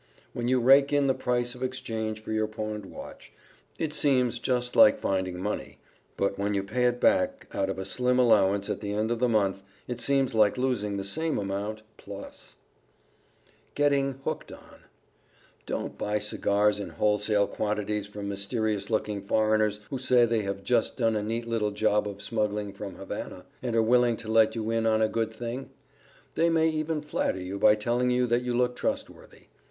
When 0.33 0.47
you 0.47 0.59
rake 0.59 0.91
in 0.91 1.05
the 1.05 1.13
price 1.13 1.53
of 1.53 1.61
exchange 1.61 2.19
for 2.21 2.31
your 2.31 2.47
pawned 2.47 2.87
watch, 2.87 3.31
it 3.77 3.93
seems 3.93 4.39
just 4.39 4.75
like 4.75 4.99
finding 4.99 5.39
money, 5.39 5.77
but 6.17 6.39
when 6.39 6.55
you 6.55 6.63
pay 6.63 6.85
it 6.85 6.99
back 6.99 7.45
out 7.53 7.69
of 7.69 7.77
a 7.77 7.85
slim 7.85 8.17
allowance 8.17 8.67
at 8.67 8.81
the 8.81 8.93
end 8.95 9.11
of 9.11 9.19
the 9.19 9.29
month, 9.29 9.61
it 9.87 9.99
seems 10.01 10.33
like 10.33 10.57
losing 10.57 10.97
the 10.97 11.03
same 11.03 11.37
amount, 11.37 11.83
plus. 11.97 12.55
[Illustration: 13.77 14.19
DONT 14.25 14.25
PAWN 14.25 14.25
YOUR 14.25 14.33
WATCH 14.33 14.47
DURING 14.47 14.59
YOUR 14.63 14.63
FIRST 14.87 14.89
YEAR] 14.89 15.39
[Sidenote: 15.61 15.65
GETTING 15.65 15.77
HOOKED 15.77 15.77
ON] 15.77 15.83
Don't 15.83 15.97
buy 15.99 16.17
cigars 16.17 16.79
in 16.79 16.89
wholesale 16.89 17.47
quantities 17.47 18.07
from 18.07 18.27
mysterious 18.27 18.89
looking 18.89 19.21
foreigners, 19.21 19.79
who 19.91 19.99
say 19.99 20.25
they 20.25 20.41
have 20.41 20.63
just 20.63 20.97
done 20.97 21.15
a 21.15 21.21
neat 21.21 21.47
little 21.47 21.69
job 21.69 22.07
of 22.07 22.23
smuggling 22.23 22.73
from 22.73 22.95
Havana, 22.95 23.45
and 23.61 23.75
are 23.75 23.83
willing 23.83 24.17
to 24.17 24.31
let 24.31 24.55
you 24.55 24.71
in 24.71 24.87
on 24.87 25.03
a 25.03 25.07
good 25.07 25.31
thing. 25.31 25.69
They 26.33 26.49
may 26.49 26.69
even 26.69 27.03
flatter 27.03 27.39
you 27.39 27.59
by 27.59 27.75
telling 27.75 28.09
you 28.09 28.25
that 28.25 28.41
you 28.41 28.55
look 28.55 28.75
trustworthy. 28.75 29.43